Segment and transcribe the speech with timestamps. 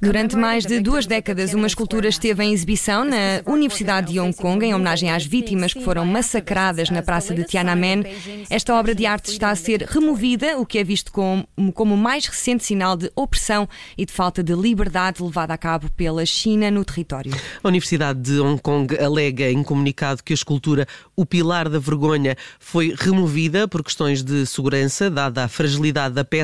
[0.00, 4.64] Durante mais de duas décadas, uma escultura esteve em exibição na Universidade de Hong Kong
[4.64, 8.04] em homenagem às vítimas que foram massacradas na praça de Tiananmen.
[8.48, 11.98] Esta obra de arte está a ser removida, o que é visto como, como o
[11.98, 16.70] mais recente sinal de opressão e de falta de liberdade levada a cabo pela China
[16.70, 17.32] no território.
[17.62, 22.36] A Universidade de Hong Kong alega em comunicado que a escultura O Pilar da Vergonha
[22.58, 26.43] foi removida por questões de segurança, dada a fragilidade da peça.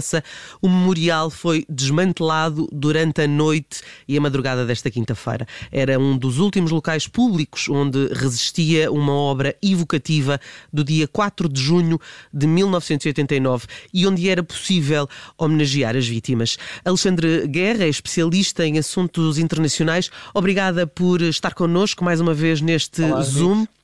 [0.61, 5.47] O memorial foi desmantelado durante a noite e a madrugada desta quinta-feira.
[5.71, 10.41] Era um dos últimos locais públicos onde resistia uma obra evocativa
[10.73, 12.01] do dia 4 de junho
[12.33, 16.57] de 1989 e onde era possível homenagear as vítimas.
[16.85, 20.11] Alexandre Guerra é especialista em assuntos internacionais.
[20.35, 23.53] Obrigada por estar connosco mais uma vez neste Olá, Zoom.
[23.53, 23.80] Amigos.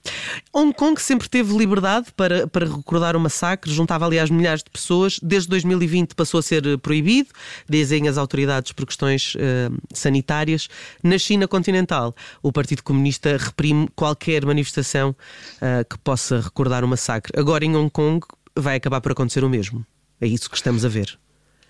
[0.53, 5.19] Hong Kong sempre teve liberdade para, para recordar o massacre, juntava aliás milhares de pessoas.
[5.23, 7.31] Desde 2020 passou a ser eh, proibido,
[7.69, 10.69] dizem as autoridades por questões uh, sanitárias.
[11.03, 17.33] Na China continental, o Partido Comunista reprime qualquer manifestação uh, que possa recordar o massacre.
[17.39, 18.25] Agora em Hong Kong
[18.57, 19.84] vai acabar por acontecer o mesmo.
[20.21, 21.19] É isso que estamos a ver.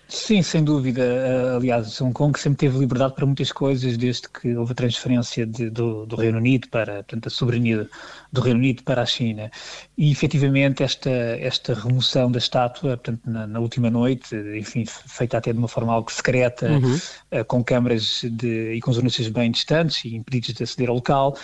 [0.07, 1.01] Sim, sem dúvida.
[1.01, 5.45] Uh, aliás, Hong Kong sempre teve liberdade para muitas coisas desde que houve a transferência
[5.45, 7.89] de, do, do, Reino Unido para, portanto, a soberania
[8.31, 9.51] do Reino Unido para a China.
[9.97, 15.51] E, efetivamente, esta, esta remoção da estátua, portanto, na, na última noite, enfim, feita até
[15.51, 16.95] de uma forma algo secreta, uhum.
[17.39, 21.37] uh, com câmaras de, e com jornalistas bem distantes e impedidos de aceder ao local,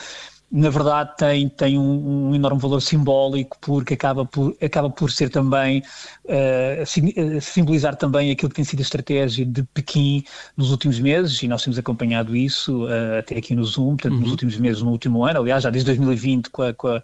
[0.54, 5.32] na verdade tem, tem um, um, enorme valor simbólico porque acaba por, acaba por ser
[5.32, 5.82] também
[6.26, 10.24] uh, simbolizar também aquilo que tem sido a estratégia de Pequim
[10.56, 14.20] nos últimos meses e nós temos acompanhado isso uh, até aqui no Zoom, portanto uhum.
[14.22, 17.02] nos últimos meses, no último ano, aliás já desde 2020 com a, com a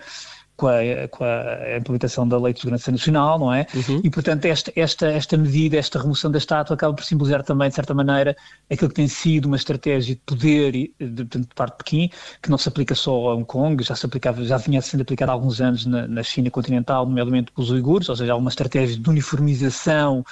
[0.60, 3.66] com a, com a, implementação da Lei de Segurança Nacional, não é?
[3.74, 4.02] Uhum.
[4.04, 7.76] E, portanto, esta, esta, esta medida, esta remoção da estátua acaba por simbolizar também, de
[7.76, 8.36] certa maneira,
[8.70, 12.10] aquilo que tem sido uma estratégia de poder de, de, de parte de Pequim,
[12.42, 15.32] que não se aplica só a Hong Kong, já se aplicava, já vinha sendo aplicada
[15.32, 18.50] há alguns anos na, na China continental, nomeadamente com os uigures, ou seja, há uma
[18.50, 20.26] estratégia de uniformização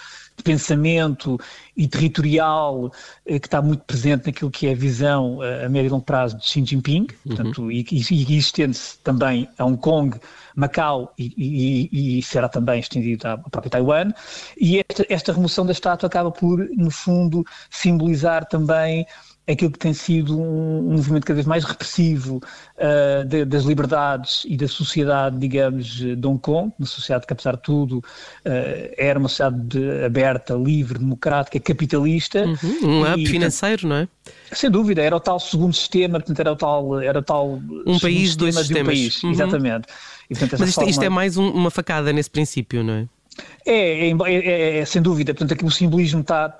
[0.43, 1.39] pensamento
[1.75, 2.91] e territorial
[3.25, 6.05] eh, que está muito presente naquilo que é a visão eh, a médio e longo
[6.05, 7.07] prazo de Xi Jinping, uhum.
[7.25, 10.17] portanto, e, e, e estende-se também a Hong Kong,
[10.55, 14.11] Macau e, e, e, será também estendido à própria Taiwan.
[14.59, 19.05] E esta, esta remoção da estátua acaba por, no fundo, simbolizar também
[19.47, 22.41] aquilo que tem sido um, um movimento cada vez mais repressivo
[22.77, 27.55] uh, de, das liberdades e da sociedade, digamos, de Hong Kong, uma sociedade que, apesar
[27.55, 32.45] de tudo, uh, era uma sociedade aberta, livre, democrática, capitalista.
[32.45, 34.07] Uhum, um hub financeiro, não é?
[34.51, 37.01] Sem dúvida, era o tal segundo sistema, portanto, era o tal.
[37.01, 38.81] Era o tal um país, dois sistemas.
[38.81, 39.31] Um país, uhum.
[39.31, 39.87] Exatamente.
[40.29, 40.89] E, portanto, Mas isto, forma...
[40.89, 43.07] isto, é mais um, uma facada nesse princípio, não é?
[43.65, 45.33] É, é, é, é, sem dúvida.
[45.33, 46.57] Portanto, aqui o simbolismo está,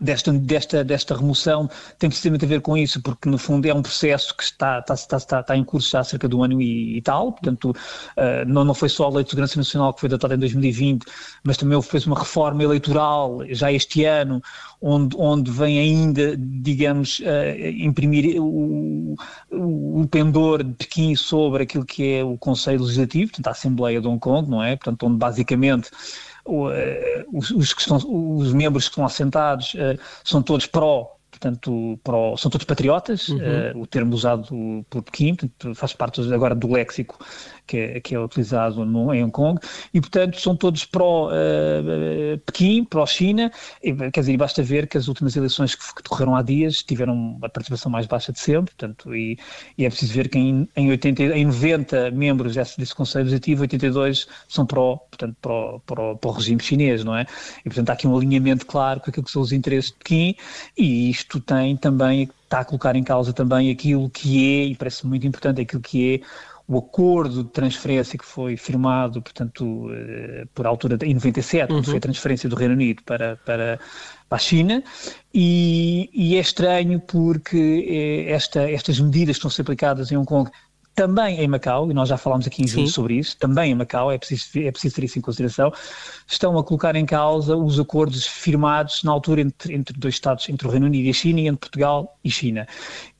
[0.00, 3.82] desta, desta, desta remoção tem precisamente a ver com isso, porque no fundo é um
[3.82, 6.60] processo que está, está, está, está, está em curso já há cerca de um ano
[6.60, 10.00] e, e tal, portanto uh, não, não foi só a Lei de Segurança Nacional que
[10.00, 11.04] foi datada em 2020,
[11.44, 14.42] mas também houve uma reforma eleitoral já este ano,
[14.80, 17.24] onde, onde vem ainda, digamos, uh,
[17.78, 19.14] imprimir o,
[19.50, 24.00] o, o, pendor de Pequim sobre aquilo que é o Conselho Legislativo, portanto a Assembleia
[24.00, 24.76] de Hong Kong, não é?
[24.76, 25.90] Portanto, onde basicamente
[26.44, 27.74] os, os,
[28.06, 31.98] os membros que estão assentados uh, são todos pró portanto,
[32.36, 33.38] são todos patriotas, uhum.
[33.38, 37.18] uh, o termo usado por Pequim, portanto, faz parte agora do léxico
[37.66, 39.60] que é, que é utilizado no, em Hong Kong,
[39.92, 43.52] e portanto são todos pró-Pequim, uh, pró-China,
[44.12, 47.48] quer dizer, basta ver que as últimas eleições que, que decorreram há dias tiveram a
[47.48, 49.38] participação mais baixa de sempre, portanto, e,
[49.76, 53.62] e é preciso ver que em, em, 80, em 90 membros desse, desse Conselho Legislativo,
[53.62, 57.26] 82 são pró, portanto, pró, pró, pró regime chinês, não é?
[57.60, 60.34] E portanto há aqui um alinhamento claro com aquilo que são os interesses de Pequim,
[60.76, 65.06] e isto tem também, está a colocar em causa também aquilo que é, e parece
[65.06, 66.20] muito importante, aquilo que é
[66.68, 71.82] o acordo de transferência que foi firmado, portanto, eh, por altura em 97, uhum.
[71.82, 73.80] foi a transferência do Reino Unido para, para,
[74.28, 74.84] para a China,
[75.32, 80.18] e, e é estranho porque eh, esta, estas medidas que estão a ser aplicadas em
[80.18, 80.50] Hong Kong
[80.98, 84.10] também em Macau, e nós já falámos aqui em junho sobre isso, também em Macau,
[84.10, 85.72] é preciso, é preciso ter isso em consideração,
[86.26, 90.66] estão a colocar em causa os acordos firmados na altura entre, entre dois Estados, entre
[90.66, 92.66] o Reino Unido e a China, e entre Portugal e China.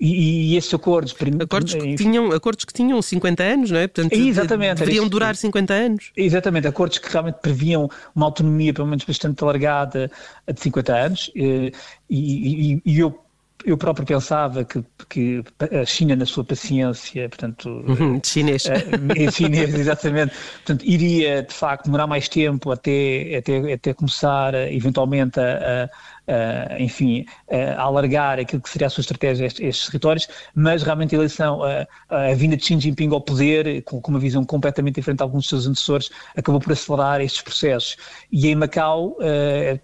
[0.00, 1.14] E, e esses acordos...
[1.40, 3.86] Acordos que, tinham, acordos que tinham 50 anos, não é?
[3.86, 4.80] Portanto, Exatamente.
[4.80, 6.10] Deveriam durar 50 anos.
[6.16, 10.10] Exatamente, acordos que realmente previam uma autonomia, pelo menos bastante alargada,
[10.52, 11.70] de 50 anos, eh,
[12.10, 13.27] e, e, e eu
[13.64, 17.68] eu próprio pensava que, que a China, na sua paciência, portanto.
[17.68, 18.64] Uhum, chinês.
[18.64, 20.34] Uh, chinês, exatamente.
[20.58, 25.90] Portanto, iria, de facto, demorar mais tempo até, até, até começar, eventualmente, a,
[26.28, 30.82] Uh, enfim, uh, alargar aquilo que seria a sua estratégia a estes, estes territórios, mas
[30.82, 34.44] realmente a eleição, uh, a vinda de Xi Jinping ao poder, com, com, uma visão
[34.44, 37.96] completamente diferente de alguns dos seus antecessores, acabou por acelerar estes processos.
[38.30, 39.16] E em Macau,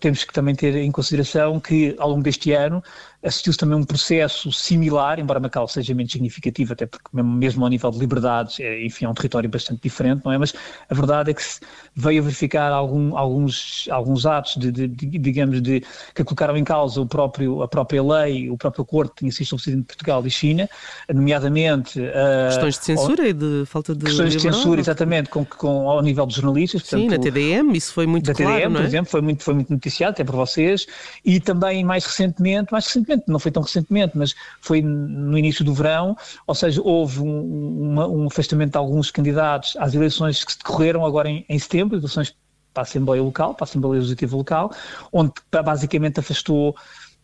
[0.00, 2.82] temos que também ter em consideração que, ao longo deste ano,
[3.24, 7.90] assistiu-se também um processo similar, embora Macau seja menos significativo, até porque mesmo ao nível
[7.90, 10.38] de liberdades, é, enfim, é um território bastante diferente, não é?
[10.38, 10.52] Mas
[10.88, 11.42] a verdade é que
[11.94, 15.82] veio a verificar algum, alguns, alguns atos de, de, de, digamos, de,
[16.14, 19.42] que colocaram em causa o próprio, a própria lei, o próprio acordo que tinha sido
[19.44, 20.68] estabelecido entre Portugal e China,
[21.12, 22.00] nomeadamente...
[22.00, 26.02] Uh, questões de censura e de falta de Questões de censura, exatamente, com, com, ao
[26.02, 26.82] nível dos jornalistas.
[26.82, 28.76] Portanto, Sim, na TDM, isso foi muito da claro, TDM, é?
[28.76, 30.86] por exemplo, foi muito, foi muito noticiado, até por vocês,
[31.24, 35.64] e também mais recentemente, mais recentemente recentemente, não foi tão recentemente, mas foi no início
[35.64, 36.16] do verão,
[36.46, 41.04] ou seja, houve um, uma, um afastamento de alguns candidatos às eleições que se decorreram
[41.04, 42.34] agora em, em setembro, eleições
[42.74, 44.72] para a Assembleia Local, para a Assembleia Legislativa Local,
[45.12, 46.74] onde basicamente afastou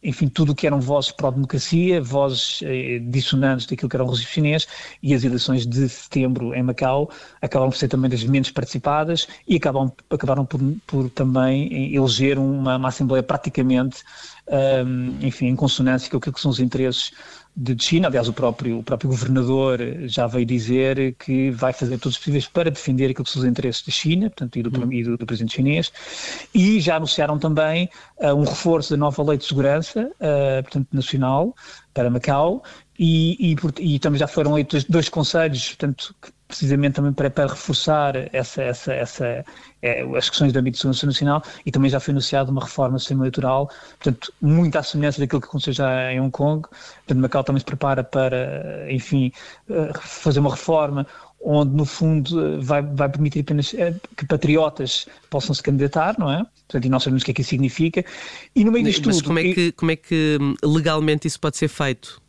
[0.03, 4.27] enfim, tudo o que eram vozes pró-democracia, vozes eh, dissonantes daquilo que era o regime
[4.31, 4.69] chinês,
[5.03, 7.11] e as eleições de setembro em Macau
[7.41, 12.77] acabaram por ser também das menos participadas e acabam, acabaram por, por também eleger uma,
[12.77, 14.03] uma Assembleia praticamente,
[14.49, 17.13] um, enfim, em consonância com aquilo que são os interesses
[17.63, 18.09] de China.
[18.09, 22.49] Aliás, o próprio, o próprio governador já veio dizer que vai fazer todos os possíveis
[22.49, 24.93] para defender aquilo que são os interesses da China, portanto, e do, hum.
[24.93, 25.93] e do, do presidente chinês.
[26.55, 31.55] E já anunciaram também uh, um reforço da nova lei de segurança, uh, portanto, nacional,
[31.93, 32.63] para Macau.
[32.99, 36.15] E, e, e, também já foram eleitos dois conselhos, portanto,
[36.51, 39.45] precisamente também para, para reforçar essa, essa, essa,
[39.81, 42.97] é, as questões do âmbito de segurança nacional e também já foi anunciada uma reforma
[42.97, 46.69] do sistema eleitoral, portanto, muito à semelhança daquilo que aconteceu já em Hong Kong.
[46.69, 49.33] Portanto, Macau também se prepara para, enfim,
[49.71, 51.07] eh, fazer uma reforma
[51.43, 56.45] onde, no fundo, vai, vai permitir apenas eh, que patriotas possam se candidatar, não é?
[56.67, 58.05] Portanto, e nós sabemos o que é que isso significa.
[58.55, 59.29] E no meio disto Mas tudo...
[59.29, 62.21] como é, que, como é que hum, legalmente isso pode ser feito?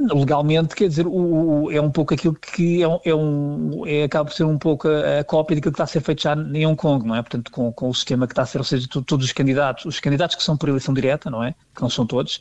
[0.00, 4.04] Legalmente, quer dizer, o, o, é um pouco aquilo que é, um, é, um, é,
[4.04, 6.34] acaba por ser um pouco a, a, cópia daquilo que está a ser feito já
[6.34, 7.22] em Hong Kong, não é?
[7.22, 10.00] Portanto, com, com o sistema que está a ser, ou seja, todos os candidatos, os
[10.00, 11.54] candidatos que são por eleição direta, não é?
[11.74, 12.40] Que não são todos,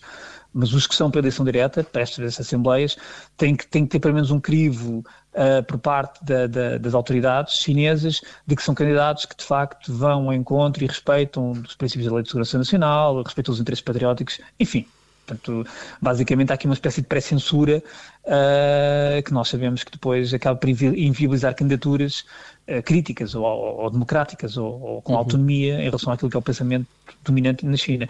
[0.53, 2.95] mas os que são por eleição direta, para estas assembleias,
[3.35, 5.03] têm que, têm que ter pelo menos um crivo
[5.33, 9.93] uh, por parte da, da, das autoridades chinesas de que são candidatos que de facto
[9.93, 13.83] vão ao encontro e respeitam os princípios da Lei de Segurança Nacional, respeitam os interesses
[13.83, 14.87] patrióticos, enfim,
[15.25, 15.65] Portanto,
[16.01, 17.83] basicamente há aqui uma espécie de pré-censura
[18.25, 22.25] uh, que nós sabemos que depois acaba por inviabilizar candidaturas
[22.67, 25.19] uh, críticas ou, ou, ou democráticas ou, ou com uhum.
[25.19, 26.87] autonomia em relação àquilo que é o pensamento
[27.23, 28.07] dominante na China.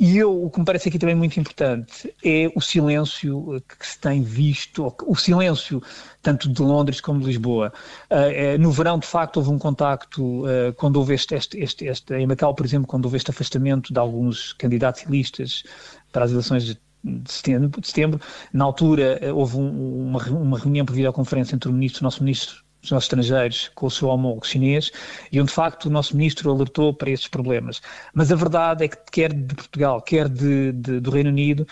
[0.00, 3.98] E eu, o que me parece aqui também muito importante é o silêncio que se
[3.98, 5.82] tem visto, o silêncio
[6.22, 7.70] tanto de Londres como de Lisboa.
[8.10, 10.44] Uh, no verão, de facto, houve um contacto,
[10.76, 13.98] quando houve este, este, este, este, em Macau, por exemplo, quando houve este afastamento de
[13.98, 15.64] alguns candidatos e listas
[16.10, 18.20] para as eleições de de setembro, de setembro.
[18.52, 22.22] Na altura eh, houve um, uma, uma reunião por videoconferência entre o ministro, o nosso
[22.22, 24.90] ministro dos nossos estrangeiros com o seu homólogo chinês
[25.30, 27.80] e onde de facto o nosso ministro alertou para esses problemas.
[28.14, 31.66] Mas a verdade é que quer de Portugal, quer de, de, do Reino Unido,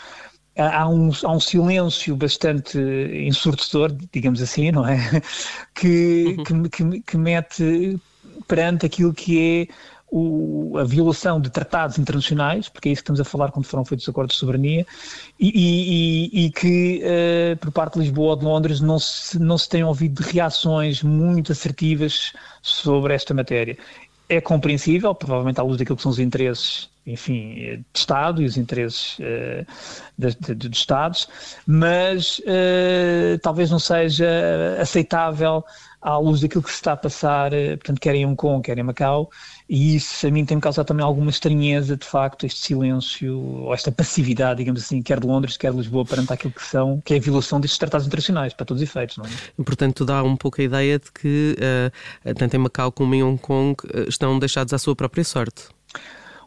[0.56, 4.98] há um, há um silêncio bastante ensurdecedor, digamos assim, não é?
[5.74, 6.62] Que, uhum.
[6.64, 7.98] que, que, que mete
[8.48, 9.74] perante aquilo que é
[10.10, 13.84] o, a violação de tratados internacionais, porque é isso que estamos a falar quando foram
[13.84, 14.86] feitos os acordos de soberania,
[15.38, 19.58] e, e, e que uh, por parte de Lisboa ou de Londres não se, não
[19.58, 23.76] se têm ouvido reações muito assertivas sobre esta matéria.
[24.28, 28.56] É compreensível, provavelmente à luz daquilo que são os interesses enfim, de Estado e os
[28.56, 29.66] interesses uh,
[30.16, 31.28] de, Estados,
[31.66, 34.28] mas uh, talvez não seja
[34.80, 35.64] aceitável
[36.00, 38.82] à luz daquilo que se está a passar, portanto, quer em Hong Kong, quer em
[38.82, 39.30] Macau,
[39.68, 43.90] e isso a mim tem-me causado também alguma estranheza, de facto, este silêncio, ou esta
[43.90, 47.16] passividade, digamos assim, quer de Londres, quer de Lisboa, perante aquilo que são, que é
[47.16, 49.28] a violação destes tratados internacionais, para todos os efeitos, não é?
[49.64, 53.38] Portanto, dá um pouco a ideia de que, uh, tanto em Macau como em Hong
[53.38, 55.64] Kong, estão deixados à sua própria sorte.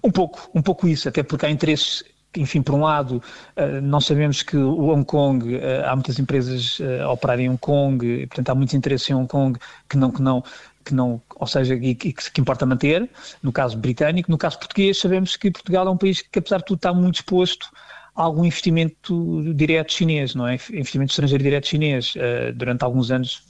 [0.04, 2.04] Um pouco, um pouco isso, até porque há interesses
[2.38, 3.22] enfim, por um lado,
[3.58, 8.28] eh, nós sabemos que o Hong Kong, há muitas empresas a operarem em Hong Kong,
[8.28, 10.44] portanto há muitos interesses em Hong Kong que não, que não,
[10.86, 13.10] que não, ou seja, que, que importa manter,
[13.44, 16.66] no caso britânico, no caso português, sabemos que Portugal é um país que, apesar de
[16.66, 17.70] tudo, está muito exposto
[18.16, 20.56] a algum investimento direto chinês, não é?
[20.72, 22.14] Investimento estrangeiro direto chinês.
[22.56, 23.44] Durante alguns anos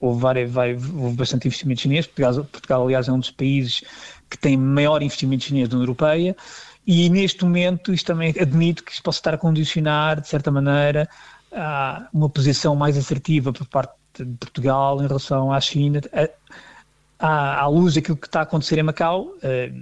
[0.00, 2.06] houve, várias, houve bastante investimento chinês.
[2.06, 3.82] Portugal, Portugal, aliás, é um dos países
[4.28, 6.36] que tem maior investimento chinês na União Europeia
[6.86, 11.08] E neste momento, isto também admito que isto possa estar a condicionar, de certa maneira,
[11.52, 16.00] a uma posição mais assertiva por parte de Portugal em relação à China,
[17.18, 19.72] à, à luz daquilo que está a acontecer em Macau, eh,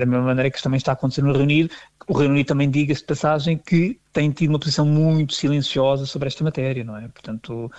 [0.00, 1.70] da mesma maneira que também está a acontecer no Reino Unido,
[2.08, 6.26] o Reino Unido também diga-se de passagem que tem tido uma posição muito silenciosa sobre
[6.26, 7.06] esta matéria, não é?
[7.08, 7.70] Portanto,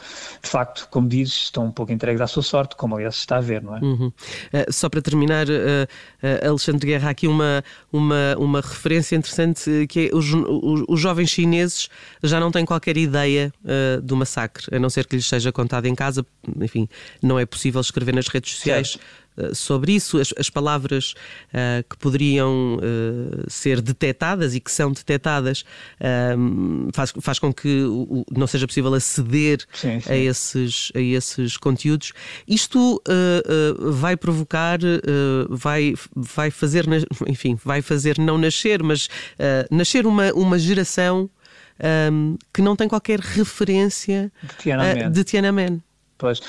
[0.41, 3.37] de facto, como dizes, estão um pouco entregues à sua sorte, como aliás se está
[3.37, 3.81] a ver, não é?
[3.81, 4.07] Uhum.
[4.07, 10.11] Uh, só para terminar, uh, uh, Alexandre Guerra, aqui uma, uma, uma referência interessante que
[10.11, 11.89] é os, os, os jovens chineses
[12.23, 13.51] já não têm qualquer ideia
[14.03, 16.25] do massacre, a não ser que lhes seja contado em casa,
[16.61, 16.87] enfim,
[17.21, 18.91] não é possível escrever nas redes sociais.
[18.91, 19.20] Certo
[19.53, 21.13] sobre isso, as, as palavras
[21.47, 25.61] uh, que poderiam uh, ser detectadas e que são detectadas
[25.99, 30.11] uh, faz, faz com que o, não seja possível aceder sim, sim.
[30.11, 32.13] A, esses, a esses conteúdos.
[32.47, 33.01] Isto
[33.79, 34.79] vai provocar,
[35.49, 36.85] vai, vai fazer,
[37.27, 39.07] enfim, vai fazer não nascer, mas
[39.69, 41.29] nascer uma, uma geração
[42.11, 45.11] um, que não tem qualquer referência de Tiananmen.
[45.11, 45.83] de Tiananmen.
[46.21, 46.39] Pois,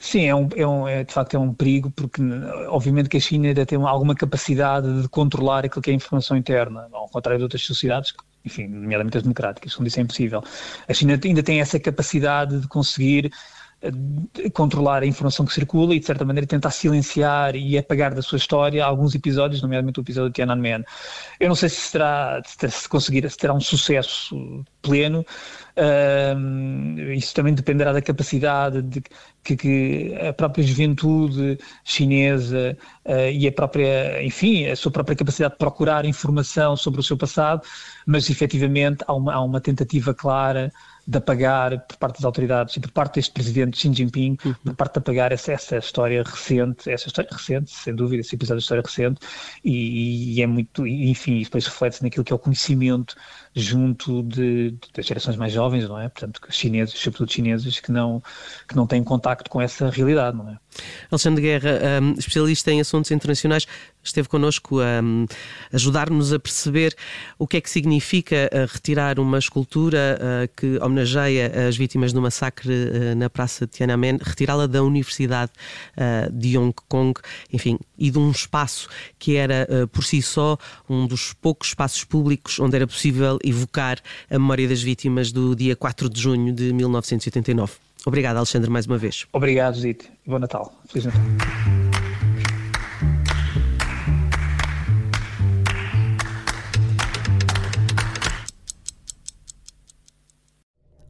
[0.00, 2.20] sim, é, um, é, um, é, de facto é um perigo, porque
[2.66, 6.36] obviamente que a China ainda tem alguma capacidade de controlar aquilo que é a informação
[6.36, 8.12] interna, ao contrário de outras sociedades,
[8.44, 10.42] enfim, nomeadamente as democráticas, como disse, é impossível.
[10.88, 13.30] A China ainda tem essa capacidade de conseguir
[14.52, 18.36] controlar a informação que circula e, de certa maneira, tentar silenciar e apagar da sua
[18.36, 20.84] história alguns episódios, nomeadamente o episódio de Tiananmen.
[21.38, 25.24] Eu não sei se será, se conseguir, se terá um sucesso pleno,
[25.76, 29.02] uh, isso também dependerá da capacidade de
[29.42, 35.54] que, que a própria juventude chinesa uh, e a própria, enfim, a sua própria capacidade
[35.54, 37.62] de procurar informação sobre o seu passado,
[38.06, 40.72] mas efetivamente há uma, há uma tentativa clara
[41.06, 44.54] de apagar por parte das autoridades e por parte deste presidente Xi Jinping, uhum.
[44.64, 48.58] por parte de apagar essa, essa história recente, essa história recente, sem dúvida, esse episódio
[48.58, 49.20] de história recente,
[49.64, 53.16] e, e é muito, enfim, depois reflete-se naquilo que é o conhecimento
[53.54, 56.08] junto de, das gerações mais jovens, não é?
[56.08, 58.22] Portanto, chineses, sobretudo chineses, que não,
[58.68, 60.58] que não têm contacto com essa realidade, não é?
[61.10, 63.66] Alexandre Guerra, um, especialista em assuntos internacionais,
[64.02, 65.26] esteve connosco a um,
[65.72, 66.94] ajudar-nos a perceber
[67.38, 72.20] o que é que significa uh, retirar uma escultura uh, que homenageia as vítimas do
[72.20, 75.50] massacre uh, na Praça de Tiananmen, retirá-la da Universidade
[76.32, 77.20] de Hong Kong,
[77.52, 80.56] enfim, e de um espaço que era por si só
[80.88, 83.98] um dos poucos espaços públicos onde era possível evocar
[84.30, 87.72] a memória das vítimas do dia 4 de junho de 1989.
[88.04, 89.26] Obrigado, Alexandre, mais uma vez.
[89.32, 90.06] Obrigado, Zito.
[90.26, 90.72] Bom Natal.
[90.88, 91.22] Feliz Natal.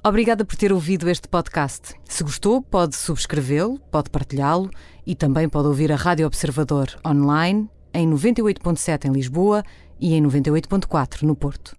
[0.02, 1.94] Obrigada por ter ouvido este podcast.
[2.04, 4.70] Se gostou, pode subscrevê-lo, pode partilhá-lo
[5.06, 9.62] e também pode ouvir a Rádio Observador online em 98.7 em Lisboa
[10.00, 11.76] e em 98.4 no Porto.